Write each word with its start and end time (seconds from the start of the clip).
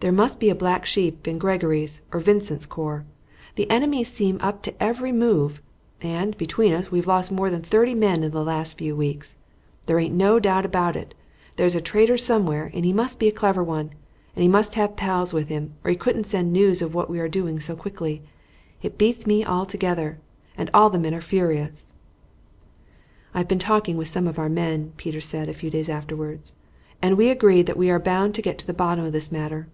There 0.00 0.12
must 0.12 0.38
be 0.38 0.50
a 0.50 0.54
black 0.54 0.84
sheep 0.84 1.26
in 1.26 1.38
Gregory's 1.38 2.02
or 2.12 2.20
Vincent's 2.20 2.66
corps. 2.66 3.06
The 3.54 3.70
enemy 3.70 4.04
seem 4.04 4.36
up 4.42 4.60
to 4.64 4.74
every 4.82 5.12
move, 5.12 5.62
and, 6.02 6.36
between 6.36 6.74
us, 6.74 6.90
we 6.90 6.98
have 6.98 7.06
lost 7.06 7.32
more 7.32 7.48
than 7.48 7.62
thirty 7.62 7.94
men 7.94 8.22
in 8.22 8.30
the 8.30 8.44
last 8.44 8.76
few 8.76 8.94
weeks. 8.94 9.38
There 9.86 9.98
aint 9.98 10.14
no 10.14 10.38
doubt 10.38 10.66
about 10.66 10.94
it 10.94 11.14
there's 11.56 11.74
a 11.74 11.80
traitor 11.80 12.18
somewhere 12.18 12.70
and 12.74 12.84
he 12.84 12.92
must 12.92 13.18
be 13.18 13.28
a 13.28 13.32
clever 13.40 13.64
one, 13.64 13.94
and 14.36 14.42
he 14.42 14.46
must 14.48 14.74
have 14.74 14.94
pals 14.94 15.32
with 15.32 15.48
him, 15.48 15.72
or 15.82 15.90
he 15.90 15.96
couldn't 15.96 16.24
send 16.24 16.52
news 16.52 16.82
of 16.82 16.94
what 16.94 17.08
we 17.08 17.18
are 17.18 17.26
doing 17.26 17.58
so 17.58 17.74
quickly. 17.74 18.20
It 18.82 18.98
beats 18.98 19.26
me 19.26 19.42
altogether, 19.42 20.18
and 20.54 20.68
the 20.68 20.98
men 20.98 21.14
are 21.14 21.16
all 21.16 21.20
furious." 21.22 21.94
"I've 23.32 23.48
been 23.48 23.58
talking 23.58 23.96
with 23.96 24.08
some 24.08 24.26
of 24.28 24.38
our 24.38 24.50
men," 24.50 24.92
Peter 24.98 25.22
said 25.22 25.48
a 25.48 25.54
few 25.54 25.70
days 25.70 25.88
afterward, 25.88 26.40
"and 27.00 27.16
we 27.16 27.30
agree 27.30 27.62
that 27.62 27.78
we 27.78 27.88
are 27.88 27.98
bound 27.98 28.34
to 28.34 28.42
get 28.42 28.58
to 28.58 28.66
the 28.66 28.74
bottom 28.74 29.02
of 29.02 29.12
this 29.14 29.32
matter. 29.32 29.68